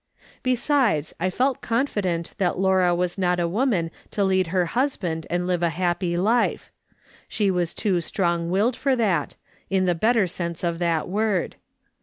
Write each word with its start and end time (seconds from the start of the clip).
Besides, 0.41 1.13
I 1.19 1.29
felt 1.29 1.61
confident 1.61 2.31
that 2.39 2.57
Laura 2.57 2.95
was 2.95 3.19
not 3.19 3.39
a 3.39 3.47
woman 3.47 3.91
to 4.09 4.23
lead 4.23 4.47
her 4.47 4.65
husband 4.65 5.27
and 5.29 5.45
live 5.45 5.61
a 5.61 5.69
happy 5.69 6.17
life; 6.17 6.71
she 7.27 7.51
was 7.51 7.75
too 7.75 8.01
strong 8.01 8.49
willed 8.49 8.75
for 8.75 8.95
that, 8.95 9.35
in 9.69 9.85
the 9.85 9.93
better 9.93 10.25
sense 10.25 10.63
of 10.63 10.79
that 10.79 11.07
word. 11.07 11.55